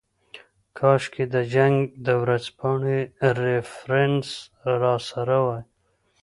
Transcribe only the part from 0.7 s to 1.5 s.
کاشکې د